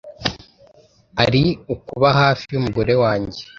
ari 1.23 1.43
ukuba 1.73 2.09
hafi 2.19 2.45
y’umugore 2.53 2.93
wanjye.” 3.01 3.41